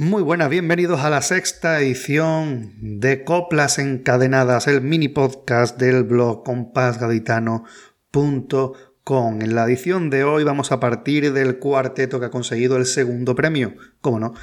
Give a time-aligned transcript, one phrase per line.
[0.00, 6.44] Muy buenas, bienvenidos a la sexta edición de Coplas Encadenadas, el mini podcast del blog
[6.44, 9.42] compasgaditano.com.
[9.42, 13.34] En la edición de hoy vamos a partir del cuarteto que ha conseguido el segundo
[13.34, 14.34] premio, ¿cómo no?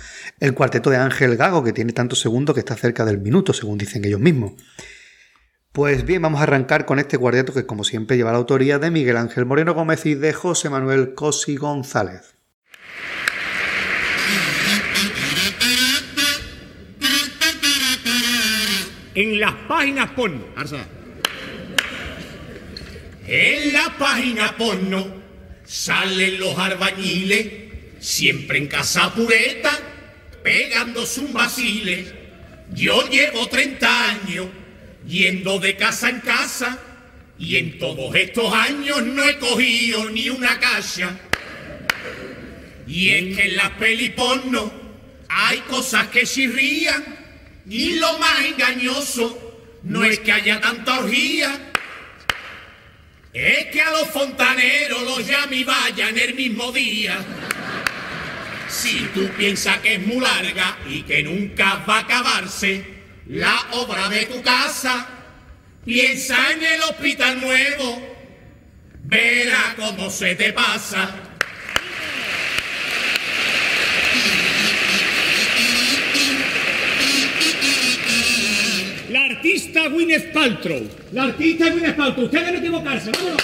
[0.42, 3.78] El cuarteto de Ángel Gago, que tiene tantos segundos que está cerca del minuto, según
[3.78, 4.62] dicen ellos mismos.
[5.72, 8.92] Pues bien, vamos a arrancar con este cuarteto que como siempre lleva la autoría de
[8.92, 12.35] Miguel Ángel Moreno Gómez y de José Manuel Cosi González.
[19.16, 20.46] En las páginas porno.
[23.28, 25.08] En la página porno
[25.66, 27.48] salen los arbañiles,
[28.00, 29.72] siempre en casa pureta,
[30.44, 32.14] pegando sus vaciles.
[32.74, 34.48] Yo llevo 30 años
[35.08, 36.80] yendo de casa en casa
[37.40, 41.18] y en todos estos años no he cogido ni una cacha.
[42.86, 44.72] Y es que en las peli porno
[45.30, 47.15] hay cosas que chirrían
[47.70, 49.42] y lo más engañoso
[49.84, 51.72] no es que haya tanta orgía,
[53.34, 57.18] es que a los fontaneros los llame y vayan el mismo día.
[58.70, 62.86] Si tú piensas que es muy larga y que nunca va a acabarse
[63.28, 65.08] la obra de tu casa,
[65.84, 68.18] piensa en el hospital nuevo,
[69.04, 71.25] verá cómo se te pasa.
[79.36, 80.88] Artista Gwyneth Paltrow.
[81.12, 82.26] La artista Gwyneth Paltrow.
[82.26, 83.12] Ustedes no equivocarse.
[83.12, 83.42] Vámonos,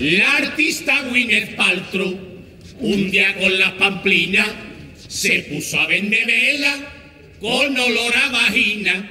[0.00, 2.18] La artista Gwyneth Paltrow,
[2.80, 4.48] un día con las pamplinas,
[5.08, 6.74] se puso a vender vela
[7.38, 9.10] con olor a vagina.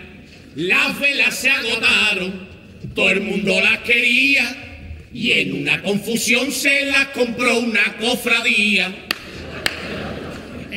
[0.56, 2.48] Las velas se agotaron,
[2.96, 9.09] todo el mundo las quería y en una confusión se las compró una cofradía.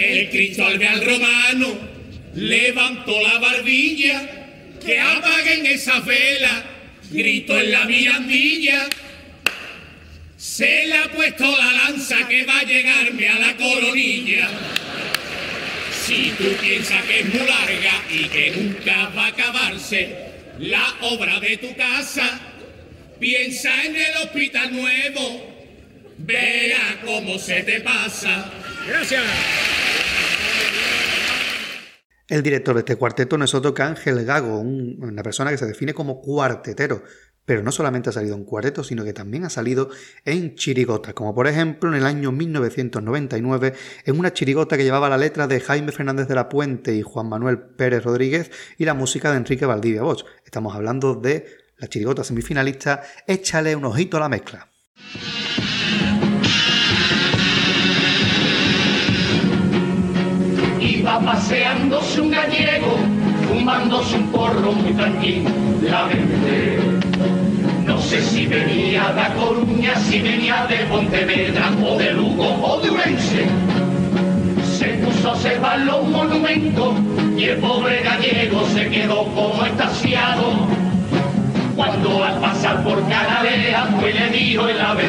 [0.02, 1.78] El Cristo al romano
[2.34, 4.28] levantó la barbilla,
[4.84, 6.64] que apaguen esa vela,
[7.10, 8.88] grito en la mirandilla.
[10.36, 14.48] Se le ha puesto la lanza que va a llegarme a la coronilla.
[16.04, 20.16] Si tú piensas que es muy larga y que nunca va a acabarse
[20.58, 22.40] la obra de tu casa,
[23.20, 25.52] piensa en el hospital nuevo,
[26.18, 28.50] vea cómo se te pasa.
[28.88, 29.22] Gracias.
[32.32, 35.66] El director de este cuarteto no es otro que Ángel Gago, una persona que se
[35.66, 37.02] define como cuartetero,
[37.44, 39.90] pero no solamente ha salido en cuarteto, sino que también ha salido
[40.24, 43.74] en chirigotas, como por ejemplo en el año 1999
[44.06, 47.28] en una chirigota que llevaba la letra de Jaime Fernández de la Puente y Juan
[47.28, 50.24] Manuel Pérez Rodríguez y la música de Enrique Valdivia Bosch.
[50.42, 51.44] Estamos hablando de
[51.76, 54.70] la chirigota semifinalista Échale un ojito a la mezcla.
[61.02, 62.96] Iba paseándose un gallego,
[63.48, 66.78] fumándose un porro muy tranquilamente.
[67.84, 72.90] No sé si venía de Coruña, si venía de Pontevedra, o de Lugo, o de
[72.90, 73.46] Urense.
[74.78, 76.94] Se puso a observar los monumentos
[77.36, 80.52] y el pobre gallego se quedó como estasiado.
[81.74, 85.08] Cuando al pasar por Canalea fue le dijo el ave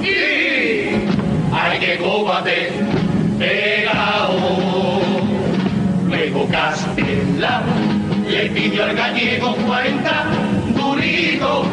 [0.00, 3.01] y que cobate
[3.42, 5.00] pegado.
[6.06, 7.62] Luego Castela
[8.28, 10.24] le pidió al gallego 40
[10.76, 11.66] duritos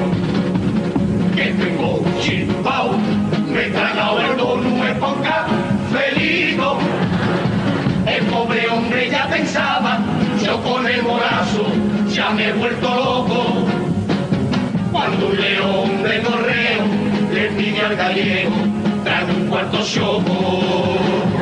[1.36, 2.98] que tengo chimpao,
[3.54, 5.46] me tragado el dono es poca
[5.94, 6.78] felito.
[8.08, 10.00] El pobre hombre ya pensaba,
[10.44, 11.66] yo con el morazo
[12.10, 13.46] ya me he vuelto loco.
[14.92, 16.84] Cuando un león de correo
[17.32, 18.56] le pide al gallego,
[19.04, 21.39] trae un cuarto choco.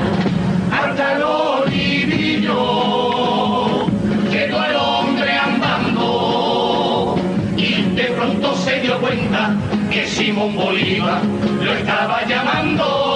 [10.18, 11.22] Simón Bolívar
[11.62, 13.07] lo estaba llamando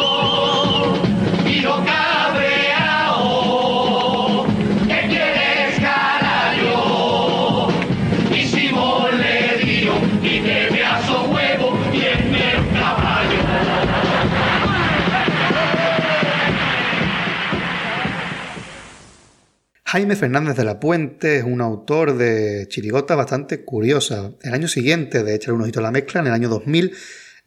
[19.92, 24.32] Jaime Fernández de la Puente es un autor de chirigotas bastante curiosa.
[24.42, 26.94] El año siguiente, de echar un ojito a la mezcla, en el año 2000,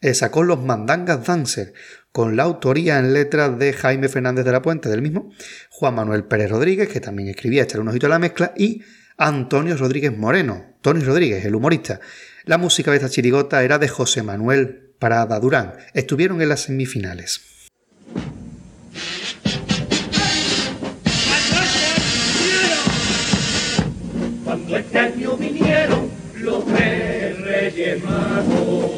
[0.01, 1.73] eh, sacó Los Mandangas Dancer,
[2.11, 5.31] con la autoría en letras de Jaime Fernández de la Puente, del mismo,
[5.71, 8.83] Juan Manuel Pérez Rodríguez, que también escribía Echar un ojito a la mezcla, y
[9.17, 11.99] Antonio Rodríguez Moreno, Tony Rodríguez, el humorista.
[12.43, 15.73] La música de esta chirigota era de José Manuel Parada Durán.
[15.95, 17.54] Estuvieron en las semifinales.
[24.65, 26.09] domingo eternio vinieron
[26.41, 28.91] los reyes magos.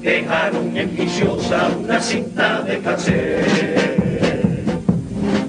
[0.00, 3.44] Dejaron en viciosa una cinta de cacer.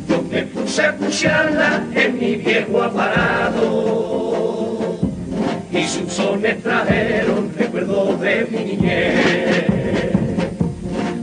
[0.09, 4.07] Yo me puse a cucharla en mi viejo aparado.
[5.71, 9.68] Y sus sones trajeron recuerdos de mi niñez.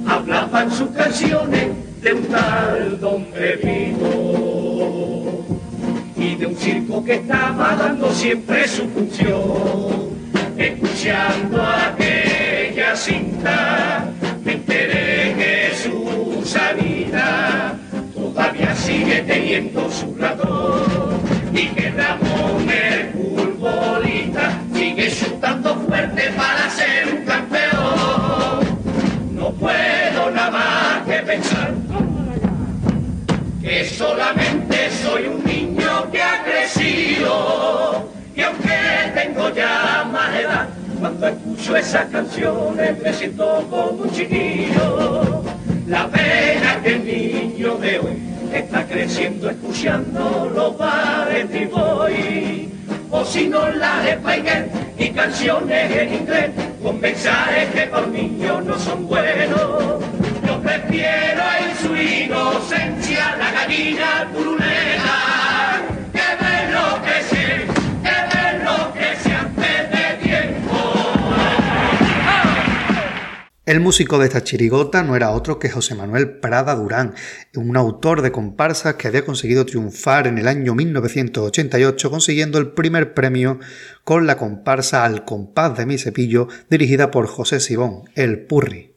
[0.07, 1.69] Hablaban sus canciones
[2.01, 4.45] de un tal don Pepito
[6.25, 10.17] y de un circo que estaba dando siempre su función,
[10.56, 14.06] escuchando aquella cinta,
[14.43, 17.79] me enteré que su salida
[18.15, 21.21] todavía sigue teniendo su ratón
[21.53, 28.79] y que Ramón el futbolista sigue chutando fuerte para ser un campeón.
[29.32, 31.75] No puedo nada más que pensar
[33.65, 35.34] que solamente soy un
[41.72, 45.43] esas canciones me siento como un chiquillo.
[45.87, 48.22] La pena que el niño de hoy
[48.52, 52.69] está creciendo escuchando los bares de boy
[53.11, 54.69] o si no las Spiker
[54.99, 56.50] y canciones en inglés
[56.82, 58.34] con mensajes que por niños
[73.66, 77.14] El músico de esta chirigota no era otro que José Manuel Prada Durán,
[77.56, 83.14] un autor de comparsas que había conseguido triunfar en el año 1988 consiguiendo el primer
[83.14, 83.58] premio
[84.05, 88.94] con la comparsa Al compás de mi cepillo dirigida por José Sibón, El Purri.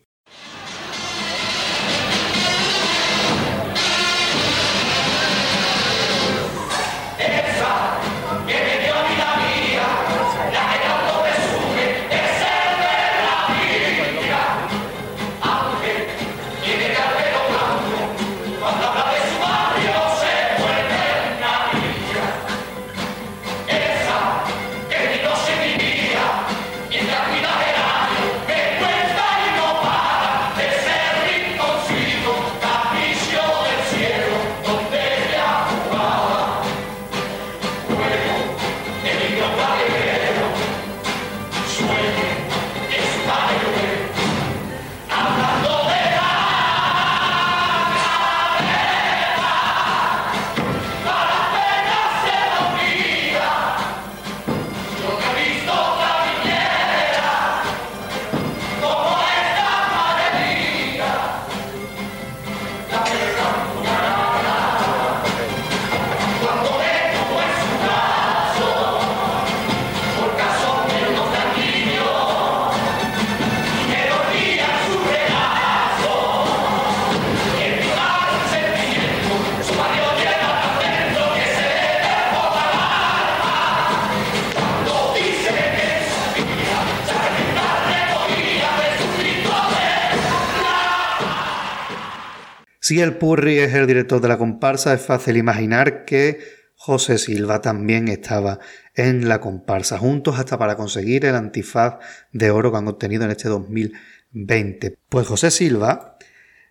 [92.88, 96.40] Si el Purri es el director de la comparsa, es fácil imaginar que
[96.78, 98.60] José Silva también estaba
[98.96, 101.96] en la comparsa, juntos hasta para conseguir el antifaz
[102.32, 105.00] de oro que han obtenido en este 2020.
[105.10, 106.18] Pues José Silva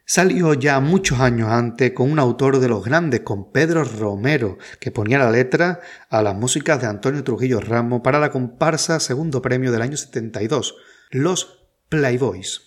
[0.06, 4.90] salió ya muchos años antes con un autor de los grandes, con Pedro Romero, que
[4.90, 9.70] ponía la letra a las músicas de Antonio Trujillo Ramos para la comparsa segundo premio
[9.70, 10.76] del año 72,
[11.10, 12.65] Los Playboys.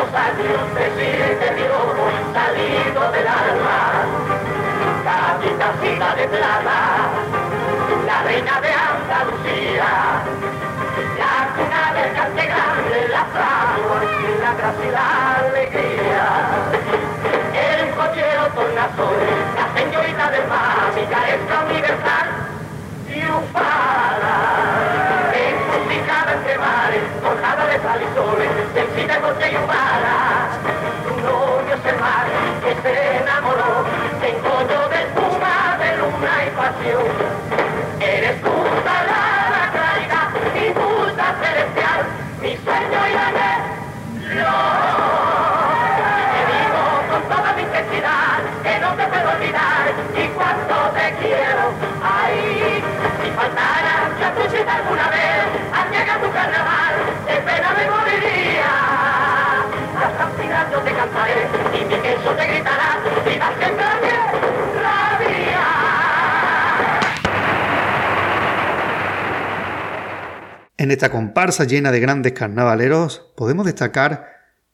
[0.00, 4.06] Los años decirte mi ojo salido del alma,
[5.04, 6.78] capitacita de plata,
[8.06, 10.22] la reina de Andalucía,
[54.70, 56.94] alguna vez al llegar carnaval,
[57.26, 58.70] de moriría.
[61.74, 64.14] y eso te gritará, y más que nadie,
[64.82, 65.60] rabia.
[70.76, 74.26] En esta comparsa llena de grandes carnavaleros podemos destacar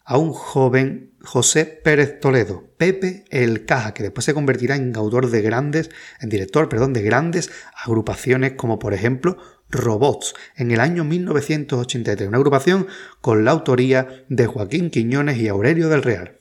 [0.05, 5.29] a un joven José Pérez Toledo, Pepe el Caja, que después se convertirá en autor
[5.31, 7.50] de grandes, en director, perdón, de grandes
[7.85, 9.37] agrupaciones como por ejemplo
[9.70, 12.87] Robots en el año 1983, una agrupación
[13.20, 16.38] con la autoría de Joaquín Quiñones y Aurelio del Real.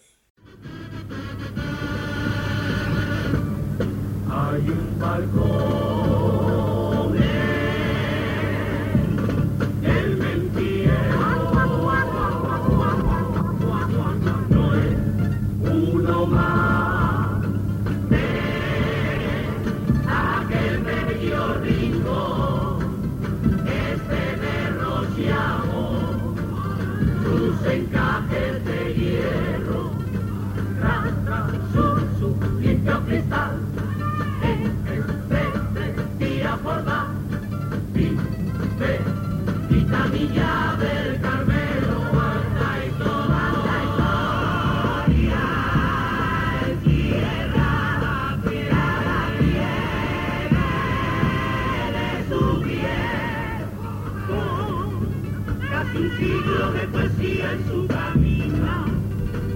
[56.05, 58.85] Un siglo de poesía en su camino,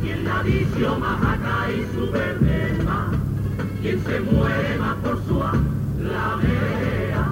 [0.04, 3.12] y en la visión majaca y su verdema,
[3.82, 7.28] quien se muere más por su alamea.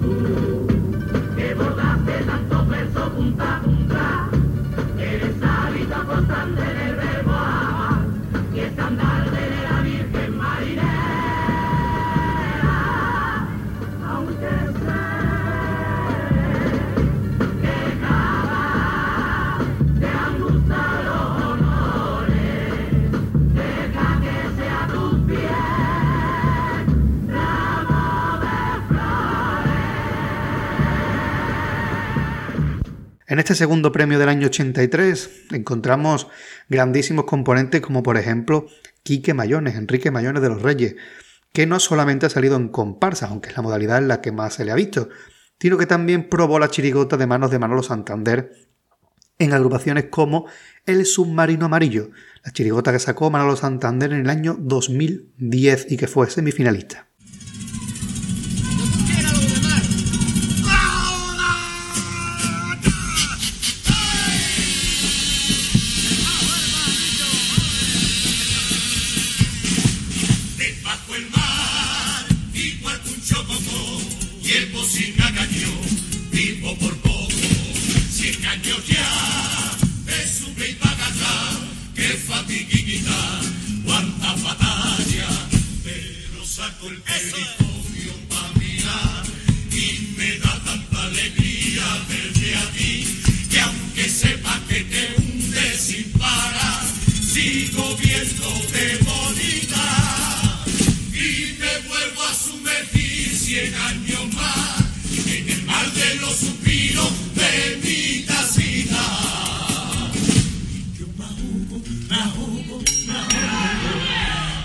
[0.00, 0.66] Tú,
[1.36, 3.60] que bordaste tantos versos punta
[33.28, 36.28] En este segundo premio del año 83 encontramos
[36.70, 38.68] grandísimos componentes como por ejemplo
[39.02, 40.96] Quique Mayones, Enrique Mayones de los Reyes,
[41.52, 44.54] que no solamente ha salido en comparsa, aunque es la modalidad en la que más
[44.54, 45.10] se le ha visto,
[45.60, 48.50] sino que también probó la chirigota de manos de Manolo Santander
[49.38, 50.46] en agrupaciones como
[50.86, 52.10] El Submarino Amarillo,
[52.42, 57.07] la chirigota que sacó Manolo Santander en el año 2010 y que fue semifinalista.
[74.78, 75.27] Y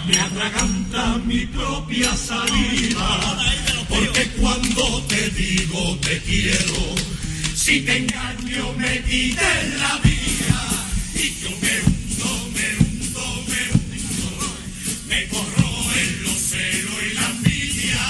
[0.08, 3.40] me atraganta mi propia saliva,
[3.88, 6.96] porque cuando te digo te quiero,
[7.56, 10.62] si te engaño me quites la vida
[11.16, 14.56] y yo me hundo, me hundo, me hundo.
[15.08, 15.72] Me corro
[16.02, 18.04] en los celos y la envidia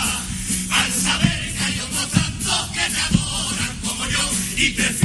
[0.72, 5.03] al saber que hay otros tantos que me adoran como yo y prefieren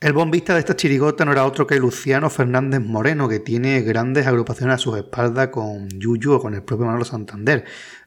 [0.00, 4.26] El bombista de esta chirigota no era otro que Luciano Fernández Moreno, que tiene grandes
[4.26, 7.66] agrupaciones a sus espaldas con Yuyu o con el propio Manolo Santander,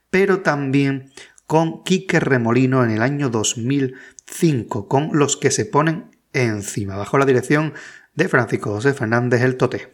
[0.10, 1.12] pero también
[1.46, 7.28] con Quique Remolino en el año 2005, con Los que se ponen encima, bajo la
[7.28, 7.76] dirección
[8.16, 9.94] de Francisco José Fernández el Tote.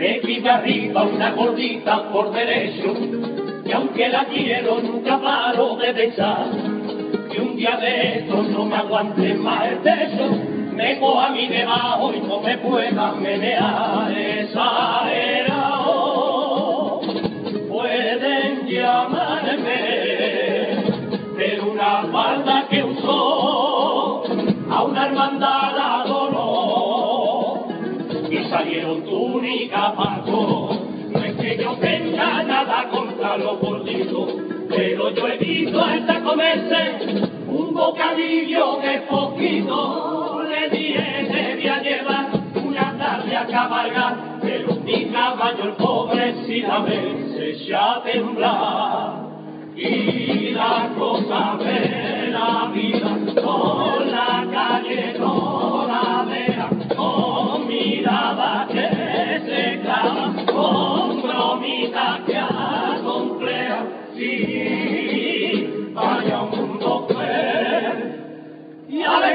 [0.00, 2.94] Me pide arriba una gordita por derecho
[3.66, 6.46] y aunque la quiero nunca paro de pensar
[7.30, 10.26] que un día de estos no me aguante más el techo,
[10.72, 15.84] me coja a mí debajo y no me pueda menear esa era.
[17.68, 19.19] Pueden llamarme
[28.50, 30.76] y salieron túnica paco.
[31.10, 34.34] No es que yo tenga nada contra los gorditos,
[34.68, 40.42] pero yo he visto hasta comerse un bocadillo de poquito.
[40.48, 47.50] Le dije debía llevar una tarde a cabalgar, pero mi caballo el pobre sin haberse
[47.50, 49.30] echa a temblar.
[49.76, 53.99] Y la cosa de la vida con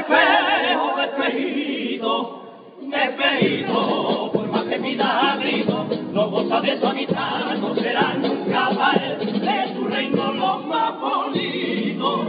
[0.06, 2.42] espejo despedido,
[2.80, 8.92] despedido, por más que pida grito, no goza de su amistad, no será nunca para
[8.92, 12.20] él, de su reino los más bonitos.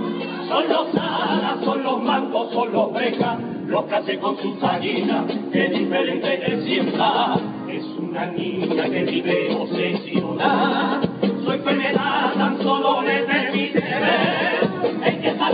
[0.48, 5.26] Son los alas, son los mancos, son los becas, los que hace con sus gallinas,
[5.52, 7.36] que diferente de siembra.
[7.68, 11.02] Es una niña que vive obsesionada,
[11.44, 14.70] su enfermedad tan solo le permite ver,
[15.06, 15.50] es que está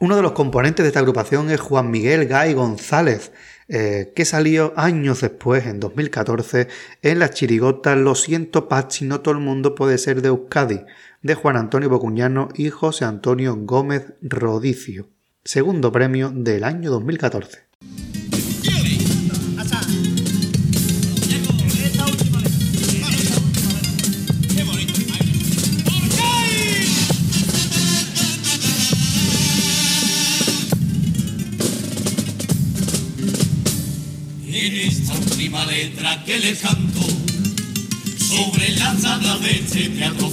[0.00, 3.32] Uno de los componentes de esta agrupación es Juan Miguel Gay González,
[3.68, 6.68] eh, que salió años después, en 2014,
[7.00, 10.80] en las chirigotas Lo siento Pachi, no todo el mundo puede ser de Euskadi,
[11.22, 15.13] de Juan Antonio Bocuñano y José Antonio Gómez Rodicio.
[15.46, 17.58] Segundo premio del año 2014.
[34.46, 37.00] En esta última letra que les canto
[38.18, 40.32] sobre la tabla de este teatro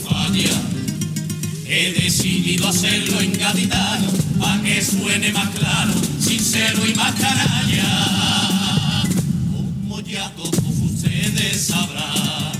[1.68, 9.04] he decidido hacerlo en gaditano para que suene más claro, sincero y más canalla.
[9.52, 12.52] Como ya todos ustedes sabrán,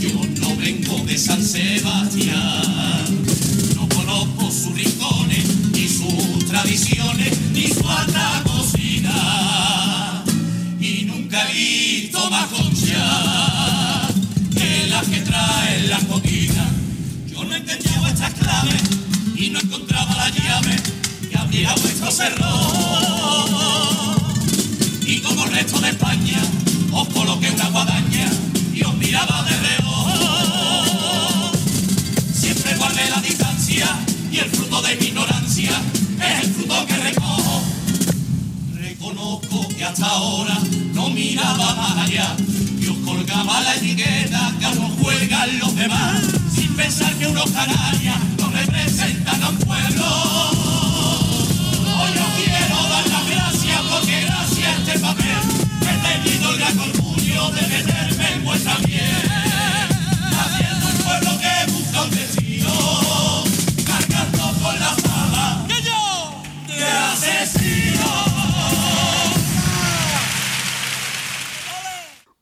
[0.00, 3.24] yo no vengo de San Sebastián,
[3.74, 10.22] no conozco sus rincones, ni sus tradiciones, ni su alta cocina
[10.80, 14.08] y nunca he visto más concha
[14.56, 16.68] que las que traen las coquinas.
[17.26, 18.82] Yo no entendía vuestras claves
[19.36, 20.93] y no encontraba la llave
[21.54, 22.46] abría vuestro cerro.
[25.06, 26.42] Y como el resto de España
[26.92, 28.28] os coloqué una guadaña
[28.72, 31.52] y os miraba de reojo.
[32.34, 33.86] Siempre guardé la distancia
[34.32, 35.70] y el fruto de mi ignorancia
[36.20, 37.62] es el fruto que recojo.
[38.74, 40.58] Reconozco que hasta ahora
[40.92, 42.34] no miraba más allá
[42.80, 46.20] y os colgaba la etiqueta que aún juegan los demás
[46.52, 48.33] sin pensar que unos canarias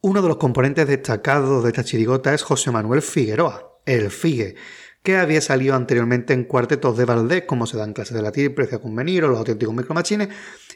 [0.04, 4.56] Uno de los componentes destacados de esta chirigota es José Manuel Figueroa, el Figue,
[5.04, 8.80] que había salido anteriormente en cuartetos de Valdés, como se dan clases de latín, Precio
[8.80, 10.28] Convenir o los auténticos micromachines,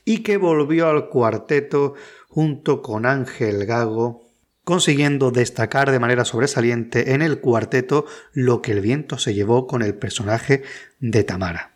[0.04, 1.94] y que volvió al cuarteto
[2.28, 4.22] junto con Ángel Gago,
[4.62, 9.82] consiguiendo destacar de manera sobresaliente en el cuarteto lo que el viento se llevó con
[9.82, 10.62] el personaje
[11.00, 11.72] de Tamara.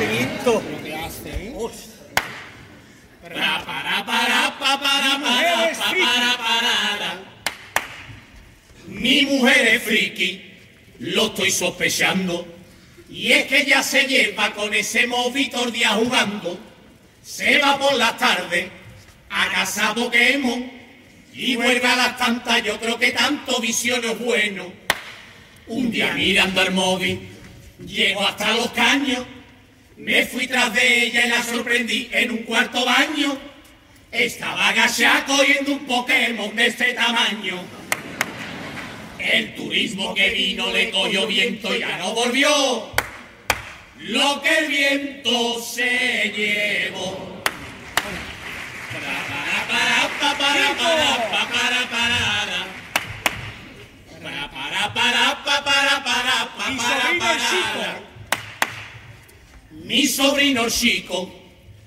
[0.00, 0.50] Este.
[0.50, 1.54] Lo que hace, ¿eh?
[3.22, 7.10] Para, para, para, pa, para, para, pa, para, para.
[9.00, 10.42] Mi mujer es friki,
[10.98, 12.46] lo estoy sospechando.
[13.08, 16.60] Y es que ya se lleva con ese móvil día jugando.
[17.22, 18.66] Se va por las tardes
[19.30, 20.70] a casa Pokémon
[21.32, 22.62] y vuelve a las tantas.
[22.62, 24.70] Yo creo que tanto visión es bueno
[25.66, 27.20] Un día mirando el móvil,
[27.86, 29.24] llego hasta los caños,
[29.96, 33.38] me fui tras de ella y la sorprendí en un cuarto baño.
[34.12, 37.79] Estaba agachada cogiendo un Pokémon de este tamaño.
[39.22, 42.92] El turismo que vino le cogió viento y ya no volvió.
[43.98, 47.42] Lo que el viento se llevó.
[48.92, 52.66] Para, para, para, para, para, para, para, para.
[54.22, 57.50] Para, para, para, para, para, para, para, Mi para, sobrino para.
[57.50, 58.10] chico.
[59.70, 61.32] Mi sobrino chico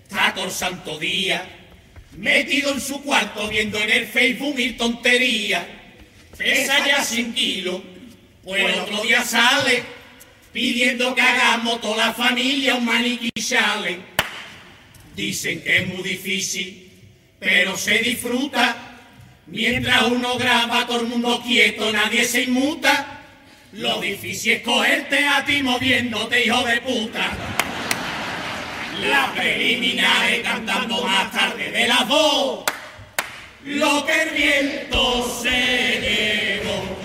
[0.08, 1.60] está todo el santo día
[2.18, 5.64] metido en su cuarto viendo en el Facebook mil tonterías.
[6.38, 7.82] Pesa ya 100 kilos,
[8.44, 9.84] pues el otro día sale
[10.52, 14.02] pidiendo que hagamos toda la familia un maniquí challenge.
[15.16, 16.92] Dicen que es muy difícil,
[17.40, 19.00] pero se disfruta.
[19.48, 23.22] Mientras uno graba, todo el mundo quieto, nadie se inmuta.
[23.74, 27.32] Lo difícil es cogerte a ti moviéndote, hijo de puta.
[29.02, 32.64] La preliminares cantando más tarde de las dos.
[33.66, 36.98] Lo que el viento se llevó.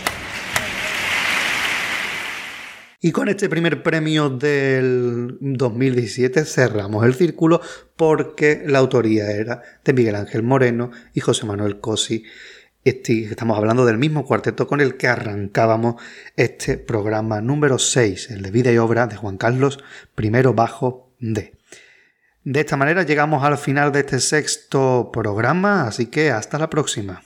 [3.01, 7.61] Y con este primer premio del 2017 cerramos el círculo
[7.95, 12.25] porque la autoría era de Miguel Ángel Moreno y José Manuel Cosi.
[12.83, 16.03] Este- estamos hablando del mismo cuarteto con el que arrancábamos
[16.35, 19.79] este programa número 6, el de vida y obra de Juan Carlos
[20.17, 21.55] I bajo D.
[22.43, 27.23] De esta manera llegamos al final de este sexto programa, así que hasta la próxima.